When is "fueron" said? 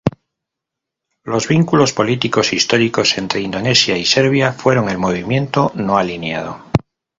4.51-4.89